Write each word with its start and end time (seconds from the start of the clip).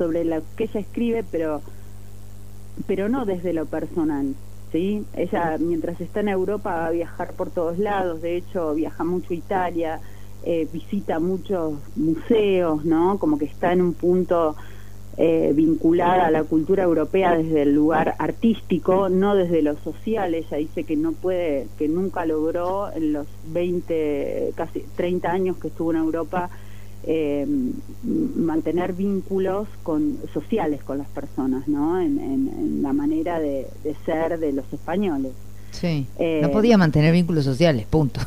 sobre 0.00 0.24
lo 0.24 0.40
que 0.56 0.64
ella 0.64 0.80
escribe, 0.80 1.24
pero, 1.30 1.60
pero 2.86 3.10
no 3.10 3.26
desde 3.26 3.52
lo 3.52 3.66
personal. 3.66 4.34
¿sí? 4.72 5.04
Ella, 5.14 5.58
mientras 5.60 6.00
está 6.00 6.20
en 6.20 6.28
Europa, 6.28 6.74
va 6.74 6.86
a 6.86 6.90
viajar 6.90 7.34
por 7.34 7.50
todos 7.50 7.78
lados, 7.78 8.22
de 8.22 8.38
hecho, 8.38 8.74
viaja 8.74 9.04
mucho 9.04 9.34
a 9.34 9.34
Italia, 9.34 10.00
eh, 10.42 10.66
visita 10.72 11.20
muchos 11.20 11.74
museos, 11.96 12.82
¿no? 12.86 13.18
Como 13.18 13.36
que 13.36 13.44
está 13.44 13.74
en 13.74 13.82
un 13.82 13.92
punto 13.92 14.56
eh, 15.18 15.52
vinculada 15.54 16.28
a 16.28 16.30
la 16.30 16.44
cultura 16.44 16.84
europea 16.84 17.36
desde 17.36 17.60
el 17.60 17.74
lugar 17.74 18.14
artístico, 18.18 19.10
no 19.10 19.34
desde 19.34 19.60
lo 19.60 19.76
social. 19.80 20.34
Ella 20.34 20.56
dice 20.56 20.84
que 20.84 20.96
no 20.96 21.12
puede, 21.12 21.66
que 21.76 21.88
nunca 21.88 22.24
logró 22.24 22.90
en 22.90 23.12
los 23.12 23.26
20, 23.52 24.54
casi 24.54 24.82
30 24.96 25.30
años 25.30 25.58
que 25.58 25.68
estuvo 25.68 25.90
en 25.90 25.98
Europa 25.98 26.48
eh, 27.04 27.46
mantener 28.02 28.92
vínculos 28.92 29.68
con, 29.82 30.18
sociales 30.32 30.82
con 30.82 30.98
las 30.98 31.08
personas, 31.08 31.66
¿no? 31.68 32.00
En, 32.00 32.82
la 32.82 32.92
manera 32.92 33.38
de, 33.38 33.66
ser 34.04 34.38
de 34.38 34.52
los 34.52 34.70
españoles. 34.72 35.32
Sí. 35.70 36.06
no 36.18 36.24
eh, 36.24 36.48
podía 36.52 36.76
mantener 36.76 37.12
vínculos 37.12 37.44
sociales, 37.44 37.86
punto. 37.86 38.20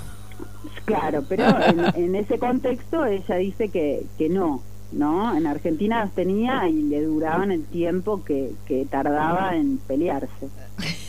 Claro, 0.85 1.23
pero 1.27 1.45
en, 1.95 2.15
ese 2.15 2.39
contexto 2.39 3.05
ella 3.05 3.35
dice 3.35 3.69
que, 3.69 4.05
que 4.17 4.29
no, 4.29 4.61
¿no? 4.91 5.35
En 5.35 5.47
Argentina 5.47 6.03
los 6.03 6.13
tenía 6.13 6.67
y 6.69 6.83
le 6.83 7.01
duraban 7.03 7.51
el 7.51 7.63
tiempo 7.65 8.23
que, 8.23 8.53
que 8.65 8.85
tardaba 8.85 9.55
en 9.55 9.77
pelearse. 9.77 10.49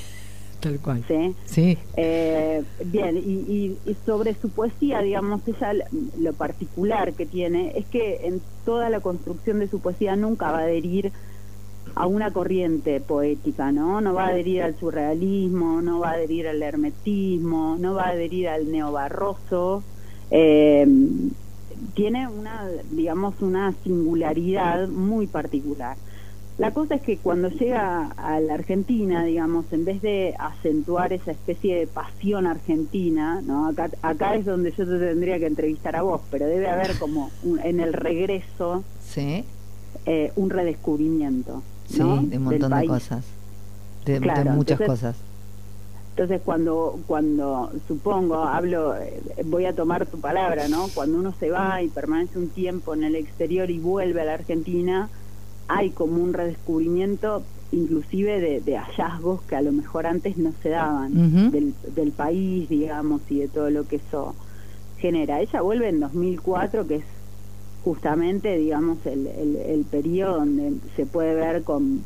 Tal 0.64 0.80
cual. 0.80 1.04
Sí. 1.06 1.34
sí. 1.44 1.78
Eh, 1.94 2.64
bien, 2.86 3.18
y, 3.18 3.76
y, 3.84 3.96
sobre 4.06 4.32
su 4.32 4.48
poesía, 4.48 5.02
digamos, 5.02 5.42
ella 5.46 5.74
lo 6.18 6.32
particular 6.32 7.12
que 7.12 7.26
tiene 7.26 7.76
es 7.76 7.84
que 7.84 8.26
en 8.26 8.40
toda 8.64 8.88
la 8.88 9.00
construcción 9.00 9.58
de 9.58 9.68
su 9.68 9.80
poesía 9.80 10.16
nunca 10.16 10.52
va 10.52 10.60
a 10.60 10.62
adherir 10.62 11.12
a 11.94 12.06
una 12.06 12.32
corriente 12.32 12.98
poética, 13.02 13.72
¿no? 13.72 14.00
No 14.00 14.14
va 14.14 14.24
a 14.24 14.28
adherir 14.28 14.62
al 14.62 14.74
surrealismo, 14.78 15.82
no 15.82 15.98
va 15.98 16.12
a 16.12 16.12
adherir 16.14 16.48
al 16.48 16.62
hermetismo, 16.62 17.76
no 17.78 17.92
va 17.92 18.04
a 18.04 18.08
adherir 18.12 18.48
al 18.48 18.72
neobarroso. 18.72 19.82
Eh, 20.30 20.86
tiene 21.92 22.26
una, 22.26 22.70
digamos, 22.90 23.34
una 23.42 23.74
singularidad 23.84 24.88
muy 24.88 25.26
particular. 25.26 25.98
La 26.56 26.72
cosa 26.72 26.94
es 26.94 27.02
que 27.02 27.18
cuando 27.18 27.48
llega 27.48 28.12
a 28.16 28.38
la 28.38 28.54
Argentina, 28.54 29.24
digamos, 29.24 29.64
en 29.72 29.84
vez 29.84 30.00
de 30.02 30.34
acentuar 30.38 31.12
esa 31.12 31.32
especie 31.32 31.76
de 31.76 31.86
pasión 31.88 32.46
argentina, 32.46 33.42
¿no? 33.44 33.66
Acá, 33.66 33.90
acá 34.02 34.36
es 34.36 34.44
donde 34.44 34.70
yo 34.70 34.86
te 34.86 34.98
tendría 34.98 35.40
que 35.40 35.46
entrevistar 35.46 35.96
a 35.96 36.02
vos, 36.02 36.20
pero 36.30 36.46
debe 36.46 36.68
haber 36.68 36.96
como 36.98 37.30
en 37.64 37.80
el 37.80 37.92
regreso 37.92 38.84
¿Sí? 39.04 39.44
Eh, 40.06 40.32
un 40.36 40.50
redescubrimiento. 40.50 41.62
Sí, 41.88 41.98
de 41.98 42.04
un 42.04 42.44
montón 42.44 42.80
de 42.80 42.86
cosas, 42.86 43.24
de, 44.04 44.20
muchas 44.20 44.80
cosas. 44.80 45.16
Entonces 46.10 46.40
cuando 46.44 47.00
cuando 47.08 47.72
supongo 47.88 48.44
hablo 48.44 48.94
eh, 48.96 49.20
voy 49.44 49.64
a 49.64 49.74
tomar 49.74 50.06
tu 50.06 50.20
palabra, 50.20 50.68
¿no? 50.68 50.86
Cuando 50.94 51.18
uno 51.18 51.34
se 51.40 51.50
va 51.50 51.82
y 51.82 51.88
permanece 51.88 52.38
un 52.38 52.48
tiempo 52.48 52.94
en 52.94 53.02
el 53.02 53.16
exterior 53.16 53.70
y 53.70 53.80
vuelve 53.80 54.20
a 54.20 54.24
la 54.24 54.34
Argentina, 54.34 55.08
hay 55.68 55.90
como 55.90 56.22
un 56.22 56.32
redescubrimiento 56.32 57.42
inclusive 57.72 58.60
de, 58.60 58.76
hallazgos 58.76 59.42
que 59.42 59.56
a 59.56 59.62
lo 59.62 59.72
mejor 59.72 60.06
antes 60.06 60.36
no 60.36 60.52
se 60.62 60.68
daban 60.68 61.50
del, 61.50 61.74
del 61.94 62.12
país, 62.12 62.68
digamos, 62.68 63.22
y 63.28 63.40
de 63.40 63.48
todo 63.48 63.68
lo 63.70 63.88
que 63.88 63.96
eso 63.96 64.34
genera. 64.98 65.40
Ella 65.40 65.60
vuelve 65.60 65.88
en 65.88 65.98
2004, 65.98 66.86
que 66.86 66.96
es 66.96 67.04
justamente, 67.82 68.56
digamos, 68.56 69.04
el, 69.06 69.26
el, 69.26 69.56
el 69.56 69.84
periodo 69.84 70.38
donde 70.38 70.74
se 70.94 71.04
puede 71.04 71.34
ver 71.34 71.64
con 71.64 72.04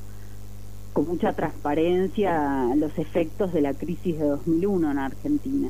con 0.98 1.06
mucha 1.06 1.33
transparencia 1.33 2.75
los 2.75 2.98
efectos 2.98 3.53
de 3.53 3.61
la 3.61 3.72
crisis 3.72 4.19
de 4.19 4.25
2001 4.25 4.91
en 4.91 4.98
Argentina. 4.98 5.69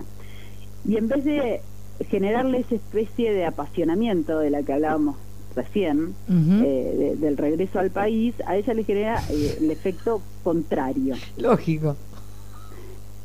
Y 0.86 0.96
en 0.96 1.08
vez 1.08 1.22
de 1.22 1.60
generarle 2.08 2.60
esa 2.60 2.76
especie 2.76 3.34
de 3.34 3.44
apasionamiento 3.44 4.38
de 4.38 4.48
la 4.48 4.62
que 4.62 4.72
hablábamos 4.72 5.16
recién, 5.58 6.14
eh, 6.28 7.16
del 7.18 7.36
regreso 7.36 7.78
al 7.78 7.90
país, 7.90 8.34
a 8.46 8.56
ella 8.56 8.74
le 8.74 8.84
genera 8.84 9.22
eh, 9.30 9.58
el 9.60 9.70
efecto 9.70 10.22
contrario. 10.44 11.14
Lógico. 11.36 11.96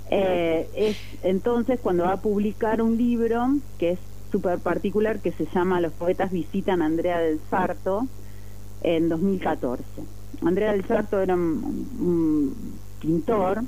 Eh, 0.09 0.67
es 0.75 0.97
entonces 1.23 1.79
cuando 1.81 2.03
va 2.03 2.13
a 2.13 2.21
publicar 2.21 2.81
un 2.81 2.97
libro 2.97 3.55
que 3.79 3.91
es 3.91 3.99
súper 4.31 4.59
particular, 4.59 5.19
que 5.19 5.31
se 5.31 5.45
llama 5.53 5.79
Los 5.79 5.93
poetas 5.93 6.31
visitan 6.31 6.81
a 6.81 6.85
Andrea 6.85 7.19
del 7.19 7.39
Sarto, 7.49 8.07
en 8.83 9.09
2014. 9.09 9.83
Andrea 10.43 10.73
del 10.73 10.85
Sarto 10.85 11.19
era 11.21 11.35
un, 11.35 12.53
pintor 12.99 13.63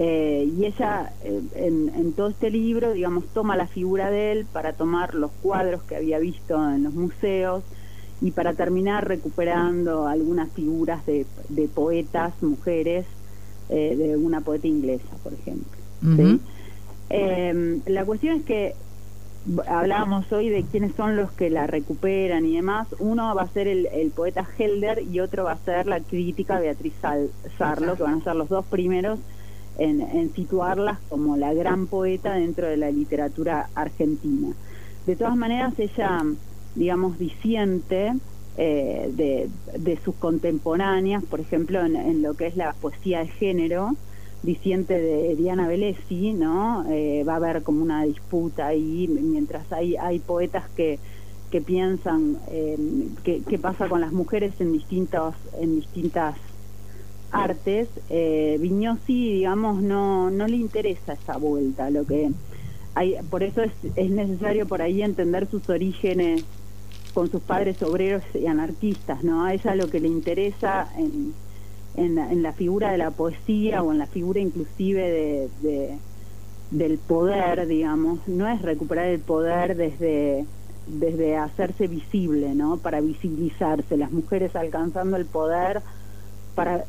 eh, 0.00 0.48
y 0.56 0.64
ella 0.64 1.12
eh, 1.24 1.42
en, 1.56 2.12
todo 2.12 2.28
este 2.28 2.50
libro, 2.50 2.92
digamos, 2.92 3.24
toma 3.34 3.56
la 3.56 3.66
figura 3.66 4.10
de 4.12 4.30
él 4.30 4.46
para 4.52 4.72
tomar 4.72 5.16
los 5.16 5.32
cuadros 5.42 5.82
que 5.82 5.96
había 5.96 6.20
visto 6.20 6.54
en 6.70 6.84
los 6.84 6.94
museos 6.94 7.64
y 8.20 8.30
para 8.30 8.54
terminar 8.54 9.08
recuperando 9.08 10.06
algunas 10.06 10.52
figuras 10.52 11.04
de, 11.04 11.26
poetas, 11.74 12.32
mujeres, 12.42 13.06
eh, 13.70 13.96
de 13.96 14.16
una 14.16 14.40
poeta 14.40 14.68
inglesa, 14.68 15.08
por 15.24 15.32
ejemplo. 15.32 15.76
la 17.86 18.04
cuestión 18.04 18.36
es 18.36 18.44
que 18.44 18.74
hablábamos 19.66 20.30
hoy 20.30 20.48
de 20.48 20.62
quiénes 20.62 20.94
son 20.94 21.16
los 21.16 21.32
que 21.32 21.50
la 21.50 21.66
recuperan 21.66 22.46
y 22.46 22.54
demás. 22.54 22.86
Uno 23.00 23.34
va 23.34 23.42
a 23.42 23.48
ser 23.48 23.66
el, 23.66 24.12
poeta 24.14 24.46
Helder 24.58 25.02
y 25.02 25.18
otro 25.18 25.44
va 25.44 25.52
a 25.52 25.58
ser 25.64 25.88
la 25.88 25.98
crítica 25.98 26.60
Beatriz 26.60 26.92
Sarlo, 27.58 27.96
que 27.96 28.02
van 28.04 28.20
a 28.20 28.24
ser 28.24 28.36
los 28.36 28.48
dos 28.48 28.64
primeros 28.66 29.18
en, 29.78 30.32
situarlas 30.34 30.98
como 31.08 31.36
la 31.36 31.54
gran 31.54 31.86
poeta 31.86 32.34
dentro 32.34 32.66
de 32.66 32.76
la 32.76 32.90
literatura 32.90 33.70
argentina. 33.74 34.48
De 35.06 35.16
todas 35.16 35.36
maneras, 35.36 35.74
ella, 35.78 36.22
digamos, 36.74 37.18
disiente 37.18 38.12
eh, 38.56 39.48
de, 39.78 39.98
sus 40.04 40.14
contemporáneas, 40.16 41.24
por 41.24 41.40
ejemplo, 41.40 41.84
en 41.84 42.22
lo 42.22 42.34
que 42.34 42.48
es 42.48 42.56
la 42.56 42.72
poesía 42.74 43.20
de 43.20 43.28
género, 43.28 43.96
diciente 44.42 45.00
de 45.00 45.34
Diana 45.36 45.66
Velesi, 45.66 46.32
¿no? 46.32 46.84
Eh, 46.90 47.24
va 47.26 47.34
a 47.34 47.36
haber 47.36 47.62
como 47.62 47.82
una 47.82 48.04
disputa 48.04 48.66
ahí, 48.66 49.08
mientras 49.08 49.70
hay, 49.72 49.96
hay 49.96 50.18
poetas 50.18 50.68
que, 50.76 50.98
que 51.50 51.60
piensan 51.60 52.38
eh, 52.50 52.76
qué 53.24 53.58
pasa 53.58 53.88
con 53.88 54.00
las 54.00 54.12
mujeres 54.12 54.54
en, 54.60 54.72
distintos, 54.72 55.34
en 55.60 55.76
distintas 55.76 56.36
artes, 57.30 57.88
eh, 58.10 58.56
Vignosi, 58.60 59.34
digamos, 59.34 59.82
no, 59.82 60.30
no 60.30 60.46
le 60.46 60.56
interesa 60.56 61.12
esa 61.12 61.36
vuelta, 61.36 61.90
lo 61.90 62.04
que 62.04 62.30
hay, 62.94 63.16
por 63.30 63.42
eso 63.42 63.62
es, 63.62 63.72
es 63.96 64.10
necesario 64.10 64.66
por 64.66 64.82
ahí 64.82 65.02
entender 65.02 65.46
sus 65.50 65.68
orígenes 65.68 66.44
con 67.14 67.30
sus 67.30 67.40
padres 67.40 67.82
obreros 67.82 68.22
y 68.34 68.46
anarquistas, 68.46 69.24
¿no? 69.24 69.44
A 69.44 69.54
ella 69.54 69.74
lo 69.74 69.88
que 69.88 70.00
le 70.00 70.08
interesa 70.08 70.88
en 70.96 71.32
en 71.98 72.42
la, 72.42 72.52
figura 72.52 72.92
de 72.92 72.98
la 72.98 73.10
poesía 73.10 73.82
o 73.82 73.92
en 73.92 73.98
la 73.98 74.06
figura 74.06 74.38
inclusive 74.40 75.48
de, 75.60 75.98
del 76.70 76.98
poder, 76.98 77.66
digamos, 77.66 78.20
no 78.28 78.46
es 78.46 78.62
recuperar 78.62 79.06
el 79.06 79.20
poder 79.20 79.76
desde 79.76 80.46
desde 80.86 81.36
hacerse 81.36 81.86
visible, 81.86 82.54
¿no? 82.54 82.78
Para 82.78 83.02
visibilizarse, 83.02 83.98
las 83.98 84.10
mujeres 84.10 84.56
alcanzando 84.56 85.18
el 85.18 85.26
poder 85.26 85.82
para 86.54 86.86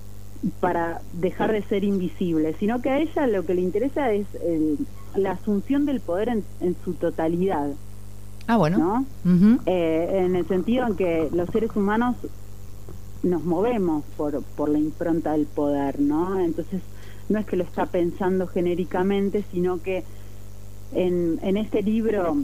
para 0.59 1.01
dejar 1.13 1.51
de 1.51 1.61
ser 1.63 1.83
invisibles, 1.83 2.55
sino 2.59 2.81
que 2.81 2.89
a 2.89 2.99
ella 2.99 3.27
lo 3.27 3.45
que 3.45 3.53
le 3.53 3.61
interesa 3.61 4.11
es 4.11 4.25
la 5.15 5.31
asunción 5.31 5.85
del 5.85 5.99
poder 5.99 6.29
en, 6.29 6.75
su 6.83 6.93
totalidad. 6.93 7.69
Ah, 8.47 8.57
bueno. 8.57 8.77
¿no? 8.77 9.59
Eh, 9.65 10.23
en 10.25 10.35
el 10.35 10.47
sentido 10.47 10.87
en 10.87 10.95
que 10.95 11.29
los 11.33 11.49
seres 11.49 11.75
humanos 11.75 12.15
nos 13.21 13.43
movemos 13.43 14.03
por, 14.15 14.41
por 14.55 14.69
la 14.69 14.79
impronta 14.79 15.33
del 15.33 15.45
poder, 15.45 15.99
¿no? 15.99 16.39
Entonces, 16.39 16.81
no 17.27 17.39
es 17.39 17.45
que 17.45 17.57
lo 17.57 17.63
está 17.63 17.85
pensando 17.85 18.47
genéricamente, 18.47 19.43
sino 19.51 19.81
que 19.81 20.03
en, 20.93 21.39
en 21.43 21.57
este 21.57 21.83
libro 21.83 22.37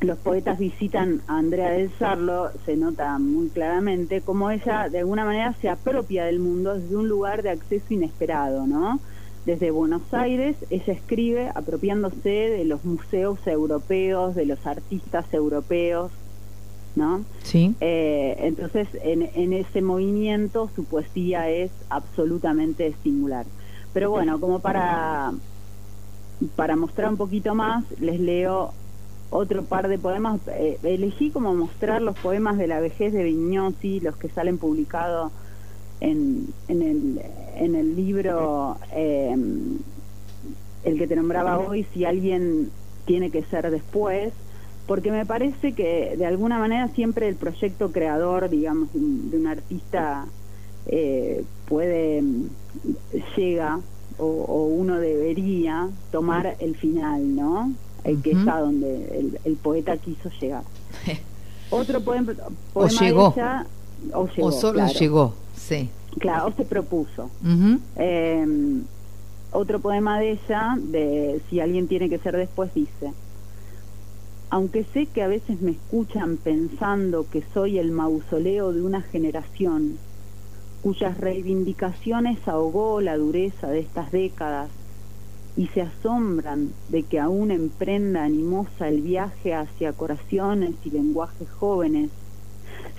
los 0.00 0.18
poetas 0.18 0.58
visitan 0.58 1.22
a 1.26 1.38
Andrea 1.38 1.70
del 1.70 1.90
Sarlo, 1.98 2.50
se 2.66 2.76
nota 2.76 3.18
muy 3.18 3.48
claramente 3.48 4.20
cómo 4.20 4.50
ella 4.50 4.88
de 4.88 5.00
alguna 5.00 5.24
manera 5.24 5.54
se 5.60 5.68
apropia 5.68 6.24
del 6.24 6.38
mundo 6.38 6.74
desde 6.78 6.96
un 6.96 7.08
lugar 7.08 7.42
de 7.42 7.50
acceso 7.50 7.86
inesperado, 7.90 8.66
¿no? 8.66 9.00
Desde 9.46 9.70
Buenos 9.70 10.02
Aires 10.12 10.56
ella 10.70 10.92
escribe 10.92 11.50
apropiándose 11.54 12.28
de 12.28 12.64
los 12.64 12.84
museos 12.84 13.38
europeos, 13.46 14.34
de 14.34 14.44
los 14.44 14.66
artistas 14.66 15.32
europeos, 15.32 16.10
¿no? 16.94 17.24
Sí. 17.42 17.74
Eh, 17.80 18.36
entonces, 18.40 18.88
en, 19.02 19.22
en, 19.34 19.52
ese 19.52 19.82
movimiento 19.82 20.68
su 20.74 20.84
poesía 20.84 21.48
es 21.48 21.70
absolutamente 21.88 22.94
singular. 23.02 23.46
Pero 23.92 24.10
bueno, 24.10 24.40
como 24.40 24.58
para, 24.58 25.32
para 26.54 26.76
mostrar 26.76 27.08
un 27.08 27.16
poquito 27.16 27.54
más, 27.54 27.84
les 28.00 28.18
leo 28.18 28.72
otro 29.30 29.64
par 29.64 29.88
de 29.88 29.98
poemas. 29.98 30.40
Eh, 30.48 30.78
elegí 30.82 31.30
como 31.30 31.54
mostrar 31.54 32.02
los 32.02 32.16
poemas 32.18 32.58
de 32.58 32.66
la 32.66 32.80
vejez 32.80 33.12
de 33.12 33.24
Vignosi, 33.24 34.00
los 34.00 34.16
que 34.16 34.28
salen 34.28 34.58
publicados 34.58 35.32
en, 36.00 36.48
en, 36.68 36.82
el, 36.82 37.22
en 37.56 37.74
el 37.74 37.96
libro 37.96 38.76
eh, 38.92 39.34
El 40.84 40.98
que 40.98 41.06
te 41.06 41.16
nombraba 41.16 41.58
hoy, 41.58 41.86
si 41.92 42.04
alguien 42.04 42.70
tiene 43.06 43.30
que 43.30 43.42
ser 43.44 43.70
después, 43.70 44.32
porque 44.86 45.10
me 45.10 45.26
parece 45.26 45.72
que 45.72 46.16
de 46.16 46.26
alguna 46.26 46.58
manera 46.58 46.88
siempre 46.88 47.28
el 47.28 47.36
proyecto 47.36 47.92
creador, 47.92 48.48
digamos, 48.48 48.88
de 48.92 49.36
un 49.36 49.46
artista 49.46 50.26
eh, 50.86 51.44
puede, 51.66 52.22
llega 53.36 53.80
o, 54.18 54.66
uno 54.66 54.98
debería 54.98 55.88
tomar 56.10 56.56
el 56.60 56.76
final, 56.76 57.34
¿no? 57.34 57.72
El 58.06 58.22
que 58.22 58.30
es 58.30 58.46
a 58.46 58.60
donde 58.60 59.36
el, 59.44 59.56
poeta 59.56 59.96
quiso 59.96 60.30
llegar. 60.40 60.62
Otro 61.70 62.00
poema, 62.00 62.32
o 62.72 62.86
llegó. 62.86 63.34
o, 64.12 64.52
solo 64.52 64.86
llegó, 64.86 65.34
sí. 65.56 65.90
Claro, 66.20 66.46
o 66.46 66.52
se 66.52 66.64
propuso. 66.64 67.28
Em, 67.96 68.84
otro 69.50 69.80
poema 69.80 70.20
de 70.20 70.32
ella, 70.32 70.76
de 70.78 71.40
Si 71.50 71.58
alguien 71.58 71.88
tiene 71.88 72.08
que 72.08 72.18
ser 72.18 72.36
después, 72.36 72.72
dice, 72.74 73.12
aunque 74.50 74.84
sé 74.84 75.06
que 75.06 75.22
a 75.22 75.28
veces 75.28 75.60
me 75.60 75.72
escuchan 75.72 76.36
pensando 76.36 77.26
que 77.28 77.42
soy 77.52 77.78
el 77.80 77.90
mausoleo 77.90 78.72
de 78.72 78.82
una 78.82 79.02
generación, 79.02 79.98
cuyas 80.82 81.18
reivindicaciones 81.18 82.46
ahogó 82.46 83.00
la 83.00 83.16
dureza 83.16 83.66
de 83.66 83.80
estas 83.80 84.12
décadas 84.12 84.70
y 85.56 85.68
se 85.68 85.80
asombran 85.80 86.72
de 86.90 87.02
que 87.02 87.18
aún 87.18 87.50
emprenda 87.50 88.24
animosa 88.24 88.88
el 88.88 89.00
viaje 89.00 89.54
hacia 89.54 89.94
corazones 89.94 90.74
y 90.84 90.90
lenguajes 90.90 91.50
jóvenes, 91.50 92.10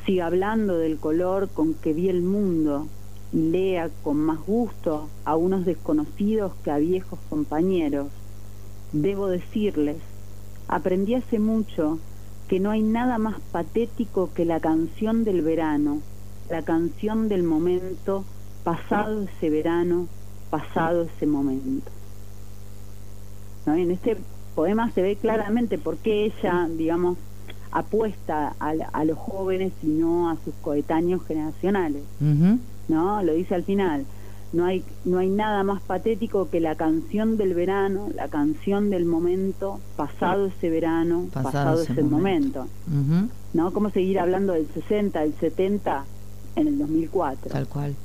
siga 0.05 0.25
hablando 0.25 0.77
del 0.77 0.97
color 0.97 1.49
con 1.49 1.75
que 1.75 1.93
vi 1.93 2.09
el 2.09 2.23
mundo 2.23 2.87
y 3.31 3.49
lea 3.51 3.89
con 4.03 4.17
más 4.17 4.39
gusto 4.45 5.07
a 5.23 5.35
unos 5.35 5.65
desconocidos 5.65 6.53
que 6.63 6.71
a 6.71 6.77
viejos 6.77 7.19
compañeros. 7.29 8.07
Debo 8.91 9.27
decirles, 9.27 9.97
aprendí 10.67 11.13
hace 11.13 11.37
mucho 11.37 11.99
que 12.47 12.59
no 12.59 12.71
hay 12.71 12.81
nada 12.81 13.19
más 13.19 13.39
patético 13.51 14.31
que 14.33 14.45
la 14.45 14.59
canción 14.59 15.25
del 15.25 15.41
verano, 15.41 16.01
la 16.49 16.63
canción 16.63 17.27
del 17.27 17.43
momento, 17.43 18.23
pasado 18.63 19.23
ese 19.23 19.49
verano, 19.49 20.07
pasado 20.49 21.03
ese 21.03 21.27
momento. 21.27 21.91
En 23.75 23.91
este 23.91 24.17
poema 24.55 24.91
se 24.91 25.01
ve 25.01 25.15
claramente 25.15 25.77
por 25.77 25.97
qué 25.97 26.25
ella, 26.25 26.67
digamos, 26.77 27.17
apuesta 27.71 28.55
a, 28.59 29.03
los 29.03 29.17
jóvenes 29.17 29.73
y 29.83 29.87
no 29.87 30.29
a 30.29 30.37
sus 30.43 30.53
coetáneos 30.61 31.23
generacionales. 31.25 32.03
¿No? 32.87 33.23
Lo 33.23 33.33
dice 33.33 33.55
al 33.55 33.63
final. 33.63 34.05
No 34.53 34.65
hay, 34.65 34.81
no 35.03 35.17
hay 35.17 35.29
nada 35.29 35.63
más 35.63 35.81
patético 35.81 36.49
que 36.49 36.61
la 36.61 36.75
canción 36.75 37.35
del 37.35 37.53
verano, 37.53 38.09
la 38.15 38.29
canción 38.29 38.89
del 38.89 39.03
momento, 39.03 39.81
pasado 39.97 40.45
ese 40.45 40.69
verano, 40.69 41.25
pasado, 41.33 41.81
ese, 41.81 42.01
momento. 42.01 42.67
¿No? 43.53 43.73
¿Cómo 43.73 43.89
seguir 43.89 44.19
hablando 44.19 44.53
del 44.53 44.67
60, 44.73 45.19
del 45.19 45.33
70 45.33 46.05
en 46.57 46.67
el 46.67 46.77
2004. 46.79 47.51
Tal 47.51 47.67
cual. 47.67 47.95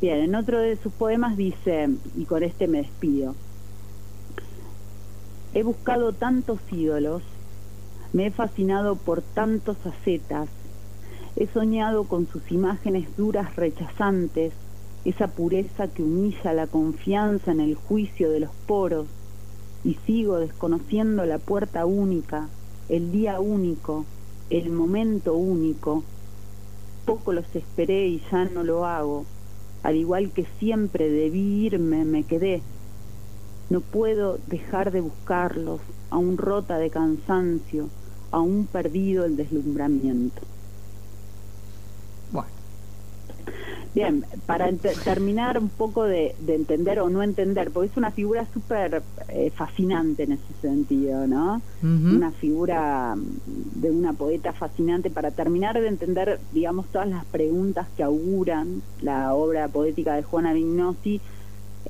Bien, 0.00 0.20
en 0.20 0.34
otro 0.34 0.58
de 0.58 0.76
sus 0.76 0.92
poemas 0.92 1.36
dice, 1.36 1.90
y 2.16 2.24
con 2.24 2.42
este 2.42 2.68
me 2.68 2.78
despido, 2.78 3.34
he 5.54 5.62
buscado 5.62 6.12
tantos 6.12 6.60
ídolos, 6.70 7.22
me 8.12 8.26
he 8.26 8.30
fascinado 8.30 8.96
por 8.96 9.22
tantos 9.22 9.76
ascetas, 9.84 10.48
he 11.36 11.46
soñado 11.48 12.04
con 12.04 12.26
sus 12.28 12.50
imágenes 12.50 13.16
duras 13.16 13.56
rechazantes, 13.56 14.52
esa 15.04 15.28
pureza 15.28 15.88
que 15.88 16.02
humilla 16.02 16.52
la 16.52 16.66
confianza 16.66 17.52
en 17.52 17.60
el 17.60 17.74
juicio 17.74 18.30
de 18.30 18.40
los 18.40 18.50
poros, 18.66 19.06
y 19.84 19.94
sigo 20.06 20.38
desconociendo 20.38 21.24
la 21.24 21.38
puerta 21.38 21.86
única, 21.86 22.48
el 22.88 23.10
día 23.12 23.40
único, 23.40 24.04
el 24.50 24.70
momento 24.70 25.34
único, 25.34 26.04
poco 27.06 27.32
los 27.32 27.46
esperé 27.56 28.06
y 28.08 28.22
ya 28.30 28.44
no 28.44 28.62
lo 28.62 28.86
hago. 28.86 29.24
Al 29.82 29.96
igual 29.96 30.30
que 30.30 30.46
siempre 30.58 31.08
debí 31.08 31.64
irme, 31.64 32.04
me 32.04 32.24
quedé. 32.24 32.62
No 33.70 33.80
puedo 33.80 34.38
dejar 34.46 34.90
de 34.90 35.00
buscarlos, 35.00 35.80
aún 36.10 36.36
rota 36.36 36.78
de 36.78 36.90
cansancio, 36.90 37.88
aún 38.30 38.66
perdido 38.70 39.24
el 39.24 39.36
deslumbramiento. 39.36 40.42
Bien, 43.92 44.24
para 44.46 44.70
terminar 45.04 45.58
un 45.58 45.68
poco 45.68 46.04
de, 46.04 46.36
entender 46.46 47.00
o 47.00 47.10
no 47.10 47.24
entender, 47.24 47.72
porque 47.72 47.90
es 47.90 47.96
una 47.96 48.12
figura 48.12 48.46
súper 48.52 49.02
eh, 49.28 49.50
fascinante 49.50 50.22
en 50.22 50.32
ese 50.32 50.54
sentido, 50.60 51.26
¿no? 51.26 51.60
Una 51.82 52.30
figura 52.30 53.16
mm, 53.16 53.80
de 53.80 53.90
una 53.90 54.12
poeta 54.12 54.52
fascinante 54.52 55.10
para 55.10 55.32
terminar 55.32 55.80
de 55.80 55.88
entender, 55.88 56.38
digamos, 56.52 56.86
todas 56.86 57.08
las 57.08 57.24
preguntas 57.24 57.88
que 57.96 58.04
auguran 58.04 58.80
la 59.00 59.34
obra 59.34 59.66
poética 59.66 60.14
de 60.14 60.22
Juana 60.22 60.52
Vignosi 60.52 61.20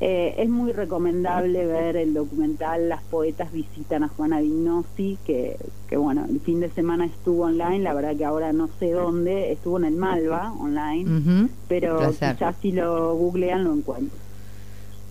eh, 0.03 0.35
es 0.39 0.49
muy 0.49 0.73
recomendable 0.73 1.67
ver 1.67 1.97
el 1.97 2.15
documental 2.15 2.89
Las 2.89 3.03
poetas 3.03 3.53
visitan 3.53 4.03
a 4.03 4.09
Juana 4.09 4.41
Vignosi, 4.41 5.19
que, 5.27 5.57
que 5.89 5.99
bueno, 5.99 6.25
el 6.29 6.41
fin 6.41 6.61
de 6.61 6.71
semana 6.71 7.05
estuvo 7.05 7.45
online, 7.45 7.81
la 7.81 7.93
verdad 7.93 8.17
que 8.17 8.25
ahora 8.25 8.55
no 8.55 8.71
sé 8.79 8.93
dónde, 8.93 9.53
estuvo 9.53 9.79
en 9.79 9.85
el 9.85 9.97
Malva 9.97 10.55
online, 10.59 11.49
pero 11.69 11.99
quizás 12.11 12.57
si 12.63 12.73
lo 12.73 13.15
googlean 13.15 13.65
lo 13.65 13.75
encuentran. 13.75 14.19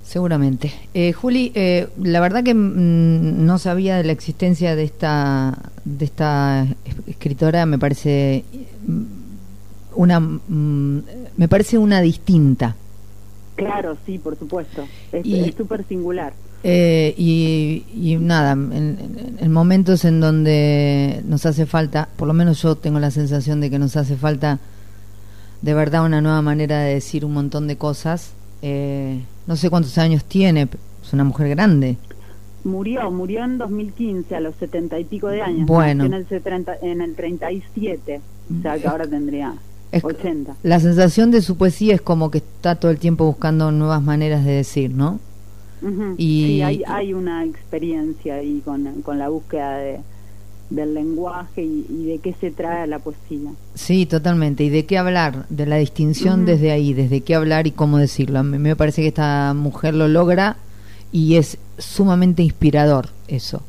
Seguramente. 0.04 0.74
Eh, 0.96 1.14
Juli, 1.14 1.52
eh, 1.54 1.88
la 2.02 2.20
verdad 2.20 2.44
que 2.44 2.56
mm, 2.56 3.46
no 3.46 3.60
sabía 3.60 3.98
de 3.98 4.04
la 4.04 4.12
existencia 4.12 4.76
de 4.76 4.84
esta, 4.86 5.56
de 5.86 6.06
esta 6.06 6.66
escritora, 7.06 7.68
me 7.68 7.78
parece 7.78 8.44
mm, 8.88 9.04
una, 9.96 10.20
mm, 10.20 11.04
me 11.38 11.48
parece 11.48 11.78
una 11.78 12.02
distinta. 12.02 12.76
Claro, 13.60 13.98
sí, 14.06 14.18
por 14.18 14.38
supuesto. 14.38 14.88
Es 15.12 15.56
súper 15.56 15.86
singular. 15.86 16.34
Eh, 16.64 17.14
y, 17.18 18.18
nada, 18.20 18.52
en, 18.52 19.52
momentos 19.52 20.04
en 20.06 20.20
donde 20.20 21.22
nos 21.26 21.46
hace 21.46 21.66
falta, 21.66 22.10
por 22.16 22.28
lo 22.28 22.34
menos 22.34 22.62
yo 22.62 22.76
tengo 22.76 23.00
la 23.00 23.12
sensación 23.12 23.62
de 23.62 23.70
que 23.70 23.80
nos 23.80 23.96
hace 23.96 24.16
falta 24.16 24.60
de 25.62 25.74
verdad 25.74 26.06
una 26.06 26.22
nueva 26.22 26.42
manera 26.42 26.80
de 26.80 26.94
decir 26.94 27.26
un 27.26 27.34
montón 27.34 27.68
de 27.68 27.78
cosas. 27.78 28.34
Eh, 28.62 29.22
no 29.48 29.56
sé 29.56 29.70
cuántos 29.70 29.98
años 29.98 30.24
tiene, 30.26 30.68
es 31.04 31.14
una 31.14 31.24
mujer 31.24 31.50
grande. 31.50 31.98
Murió, 32.64 33.10
murió 33.10 33.44
en 33.46 33.58
2015 33.58 34.36
a 34.36 34.40
los 34.42 34.56
setenta 34.56 35.00
y 35.00 35.06
pico 35.06 35.28
de 35.28 35.42
años. 35.42 35.66
Bueno. 35.66 36.06
En 36.06 36.14
el, 36.14 36.26
en 36.82 37.02
el 37.02 37.16
37, 37.16 38.22
o 38.58 38.62
sea 38.62 38.78
que 38.78 38.88
ahora 38.88 39.08
tendría 39.08 39.54
la 40.64 40.80
sensación 40.80 41.32
de 41.32 41.42
su 41.42 41.58
poesía 41.58 41.96
es 41.96 42.02
como 42.02 42.30
que 42.30 42.40
está 42.40 42.76
todo 42.76 42.92
el 42.92 43.00
tiempo 43.00 43.26
buscando 43.26 43.72
nuevas 43.72 44.02
maneras 44.02 44.46
de 44.46 44.52
decir, 44.52 44.92
¿no? 44.92 45.20
y, 46.18 46.46
sí, 46.46 46.62
hay, 46.62 46.84
hay 46.88 47.14
una 47.14 47.46
experiencia 47.46 48.36
ahí 48.36 48.62
con, 48.66 49.02
con 49.02 49.18
la 49.18 49.30
búsqueda 49.30 49.78
de, 49.78 50.00
del 50.70 50.94
lenguaje 50.94 51.64
y, 51.64 52.06
de 52.06 52.20
qué 52.20 52.34
se 52.40 52.52
trae 52.52 52.86
la 52.88 53.00
poesía. 53.00 53.52
Sí, 53.74 54.06
totalmente. 54.06 54.64
¿Y 54.64 54.70
de 54.70 54.86
qué 54.86 54.98
hablar? 54.98 55.46
De 55.50 55.66
la 55.66 55.78
distinción 55.78 56.46
desde 56.46 56.72
ahí, 56.72 56.94
desde 56.94 57.22
qué 57.22 57.36
hablar 57.36 57.68
y 57.68 57.72
cómo 57.72 57.98
decirlo. 57.98 58.40
A 58.40 58.44
mí 58.44 58.58
me 58.58 58.76
parece 58.76 59.02
que 59.02 59.08
esta 59.08 59.54
mujer 59.54 59.96
lo 59.96 60.08
logra 60.08 60.58
y 61.12 61.36
es 61.36 61.58
sumamente 61.78 62.44
inspirador 62.44 63.10
eso. 63.28 63.64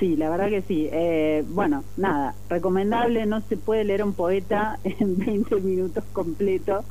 Sí, 0.00 0.16
la 0.16 0.30
verdad 0.30 0.48
que 0.48 0.62
sí. 0.62 0.88
Eh, 0.90 1.44
bueno, 1.46 1.84
nada, 1.98 2.34
recomendable, 2.48 3.26
no 3.26 3.42
se 3.42 3.58
puede 3.58 3.84
leer 3.84 4.02
un 4.02 4.14
poeta 4.14 4.78
en 4.84 5.18
20 5.18 5.56
minutos 5.56 6.04
completo, 6.14 6.84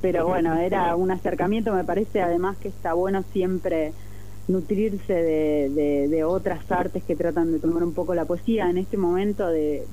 pero 0.00 0.26
bueno, 0.26 0.54
era 0.56 0.96
un 0.96 1.10
acercamiento, 1.10 1.74
me 1.74 1.84
parece 1.84 2.22
además 2.22 2.56
que 2.56 2.68
está 2.68 2.94
bueno 2.94 3.22
siempre 3.34 3.92
nutrirse 4.48 5.12
de, 5.12 6.08
de, 6.08 6.24
otras 6.24 6.70
artes 6.70 7.02
que 7.04 7.16
tratan 7.16 7.52
de 7.52 7.58
tomar 7.58 7.82
un 7.82 7.94
poco 7.94 8.14
la 8.14 8.26
poesía 8.26 8.68
en 8.68 8.76
este 8.76 8.96
momento 8.98 9.46
de, 9.46 9.86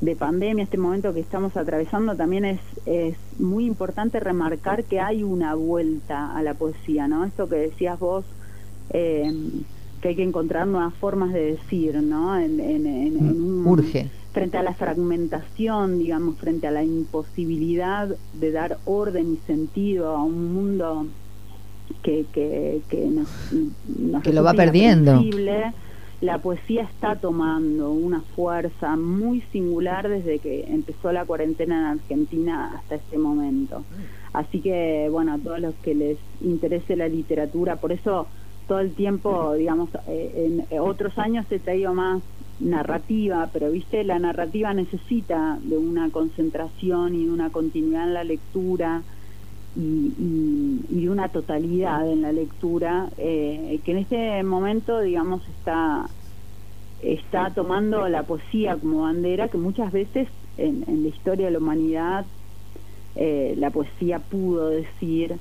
de, 0.00 0.16
pandemia, 0.16 0.64
este 0.64 0.78
momento 0.78 1.12
que 1.12 1.20
estamos 1.20 1.56
atravesando, 1.56 2.16
también 2.16 2.44
es, 2.44 2.60
es 2.86 3.16
muy 3.38 3.66
importante 3.66 4.20
remarcar 4.20 4.84
que 4.84 5.00
hay 5.00 5.22
una 5.22 5.54
vuelta 5.54 6.34
a 6.34 6.42
la 6.42 6.54
poesía, 6.54 7.08
¿no? 7.08 7.24
Esto 7.24 7.48
que 7.48 7.56
decías 7.56 7.98
vos. 7.98 8.24
Eh, 8.90 9.30
que 10.00 10.08
hay 10.08 10.16
que 10.16 10.22
encontrar 10.22 10.66
nuevas 10.66 10.94
formas 10.94 11.32
de 11.32 11.52
decir, 11.52 12.00
¿no? 12.02 12.38
En, 12.38 12.56
mm, 12.56 13.66
Urge. 13.66 14.08
Frente 14.32 14.58
a 14.58 14.62
la 14.62 14.74
fragmentación, 14.74 15.98
digamos, 15.98 16.36
frente 16.36 16.66
a 16.66 16.70
la 16.70 16.84
imposibilidad 16.84 18.08
de 18.34 18.52
dar 18.52 18.78
orden 18.84 19.34
y 19.34 19.36
sentido 19.46 20.14
a 20.14 20.22
un 20.22 20.52
mundo 20.52 21.06
que, 22.02 22.26
que, 22.32 22.82
que 22.88 23.06
nos, 23.06 23.28
nos 23.98 24.22
que 24.22 24.32
lo 24.32 24.44
va 24.44 24.54
perdiendo. 24.54 25.20
la 26.20 26.38
poesía 26.38 26.82
está 26.82 27.16
tomando 27.16 27.90
una 27.90 28.20
fuerza 28.20 28.96
muy 28.96 29.40
singular 29.52 30.08
desde 30.08 30.38
que 30.38 30.64
empezó 30.68 31.10
la 31.12 31.24
cuarentena 31.24 31.78
en 31.78 31.98
Argentina 31.98 32.74
hasta 32.76 32.96
este 32.96 33.18
momento. 33.18 33.84
Así 34.32 34.60
que, 34.60 35.08
bueno, 35.10 35.34
a 35.34 35.38
todos 35.38 35.58
los 35.60 35.74
que 35.76 35.94
les 35.94 36.18
interese 36.40 36.96
la 36.96 37.08
literatura, 37.08 37.76
por 37.76 37.92
eso 37.92 38.26
todo 38.68 38.80
el 38.80 38.94
tiempo, 38.94 39.54
digamos, 39.54 39.88
eh, 40.06 40.66
en 40.70 40.80
otros 40.80 41.16
años 41.18 41.46
he 41.50 41.58
traído 41.58 41.94
más 41.94 42.22
narrativa, 42.60 43.48
pero 43.52 43.70
viste, 43.70 44.04
la 44.04 44.18
narrativa 44.18 44.74
necesita 44.74 45.58
de 45.62 45.78
una 45.78 46.10
concentración 46.10 47.14
y 47.14 47.24
de 47.24 47.32
una 47.32 47.50
continuidad 47.50 48.04
en 48.04 48.14
la 48.14 48.24
lectura 48.24 49.02
y, 49.74 49.80
y, 49.80 50.84
y 50.90 51.02
de 51.02 51.10
una 51.10 51.28
totalidad 51.28 52.10
en 52.10 52.22
la 52.22 52.32
lectura, 52.32 53.08
eh, 53.16 53.80
que 53.84 53.92
en 53.92 53.98
este 53.98 54.42
momento, 54.42 55.00
digamos, 55.00 55.40
está, 55.48 56.10
está 57.00 57.50
tomando 57.54 58.06
la 58.08 58.24
poesía 58.24 58.76
como 58.76 59.02
bandera, 59.02 59.48
que 59.48 59.58
muchas 59.58 59.92
veces 59.92 60.28
en, 60.58 60.84
en 60.86 61.02
la 61.04 61.08
historia 61.08 61.46
de 61.46 61.52
la 61.52 61.58
humanidad 61.58 62.26
eh, 63.14 63.54
la 63.56 63.70
poesía 63.70 64.18
pudo 64.18 64.68
decir 64.68 65.38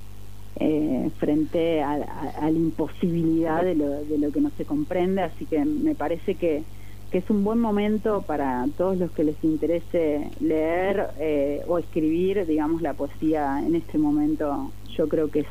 eh, 0.59 1.09
frente 1.19 1.81
a, 1.81 1.91
a, 1.91 2.45
a, 2.45 2.51
la 2.51 2.57
imposibilidad 2.57 3.63
de 3.63 3.75
lo, 3.75 3.89
de 4.03 4.17
lo 4.17 4.31
que 4.31 4.41
no 4.41 4.51
se 4.57 4.65
comprende, 4.65 5.21
así 5.21 5.45
que 5.45 5.63
me 5.63 5.95
parece 5.95 6.35
que, 6.35 6.63
que 7.11 7.19
es 7.19 7.29
un 7.29 7.43
buen 7.43 7.59
momento 7.59 8.23
para 8.23 8.65
todos 8.77 8.97
los 8.97 9.11
que 9.11 9.23
les 9.23 9.35
interese 9.43 10.29
leer 10.39 11.07
eh, 11.19 11.61
o 11.67 11.77
escribir, 11.77 12.45
digamos, 12.45 12.81
la 12.81 12.93
poesía 12.93 13.61
en 13.65 13.75
este 13.75 13.97
momento, 13.97 14.71
yo 14.95 15.07
creo 15.07 15.29
que 15.29 15.41
es 15.41 15.47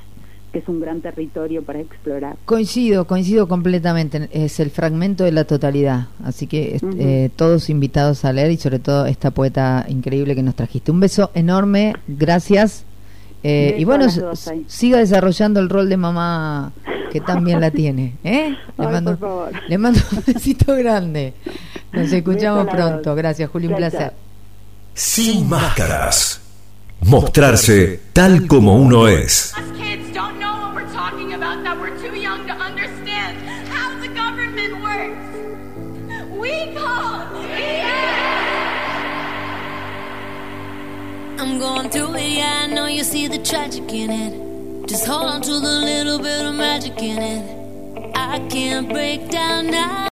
que 0.53 0.61
es 0.61 0.69
un 0.69 0.81
gran 0.81 1.01
territorio 1.01 1.63
para 1.63 1.81
explorar. 1.81 2.37
Coincido, 2.47 3.07
coincido 3.07 3.47
completamente. 3.47 4.29
Es 4.33 4.59
el 4.61 4.71
fragmento 4.71 5.25
de 5.25 5.33
la 5.33 5.45
totalidad. 5.45 6.07
Así 6.25 6.47
que 6.47 6.79
uh 6.81 6.87
-huh. 6.87 6.97
eh, 6.99 7.31
todos 7.37 7.69
invitados 7.69 8.25
a 8.25 8.33
leer 8.33 8.53
y 8.53 8.57
sobre 8.57 8.79
todo 8.79 9.05
esta 9.07 9.33
poeta 9.33 9.85
increíble 9.89 10.35
que 10.35 10.43
nos 10.43 10.55
trajiste. 10.55 10.93
Un 10.93 11.01
beso 11.01 11.31
enorme, 11.35 11.95
gracias. 12.07 12.87
Eh, 13.43 13.77
y 13.79 13.85
bueno, 13.85 14.07
siga 14.67 14.99
desarrollando 14.99 15.61
el 15.61 15.69
rol 15.69 15.89
de 15.89 15.97
mamá 15.97 16.73
que 17.13 17.21
también 17.21 17.61
la 17.61 17.71
tiene. 17.71 18.17
¿eh? 18.25 18.51
Le, 18.51 18.57
Ay, 18.87 18.93
mando, 18.93 19.51
le 19.69 19.79
mando 19.79 20.01
un 20.13 20.23
besito 20.27 20.75
grande. 20.75 21.35
Nos 21.93 22.13
escuchamos 22.13 22.67
pronto. 22.67 23.15
Gracias, 23.15 23.49
Julio. 23.51 23.71
Un 23.71 23.77
placer. 23.77 24.13
Sin 24.95 25.49
máscaras. 25.49 26.41
Mostrarse 27.01 28.01
tal 28.13 28.47
como 28.47 28.77
uno 28.77 29.07
es. 29.07 29.53
I'm 41.57 41.63
going 41.63 41.89
through 41.89 42.17
it, 42.17 42.33
yeah, 42.33 42.65
I 42.65 42.67
know 42.67 42.85
you 42.85 43.03
see 43.03 43.29
the 43.29 43.39
tragic 43.39 43.91
in 43.91 44.11
it. 44.11 44.87
Just 44.87 45.07
hold 45.07 45.25
on 45.25 45.41
to 45.41 45.53
the 45.53 45.81
little 45.89 46.19
bit 46.19 46.45
of 46.45 46.55
magic 46.55 46.99
in 46.99 47.17
it. 47.17 48.13
I 48.15 48.47
can't 48.51 48.91
break 48.91 49.31
down 49.31 49.69
now. 49.69 49.97